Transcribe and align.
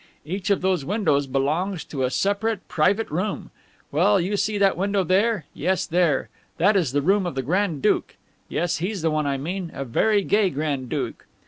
Each 0.25 0.49
of 0.49 0.61
those 0.61 0.83
windows 0.83 1.27
belongs 1.27 1.83
to 1.83 2.01
a 2.01 2.09
separate 2.09 2.67
private 2.67 3.07
room. 3.11 3.51
Well, 3.91 4.19
you 4.19 4.35
see 4.35 4.57
that 4.57 4.75
window 4.75 5.03
there? 5.03 5.45
yes, 5.53 5.85
there 5.85 6.29
that 6.57 6.75
is 6.75 6.91
the 6.91 7.03
room 7.03 7.27
of 7.27 7.37
a 7.37 7.43
grand 7.43 7.83
duke 7.83 8.15
yes, 8.49 8.77
he's 8.77 9.03
the 9.03 9.11
one 9.11 9.27
I 9.27 9.37
mean 9.37 9.69
a 9.75 9.85
very 9.85 10.23
gay 10.23 10.49
grand 10.49 10.89
duke. 10.89 11.27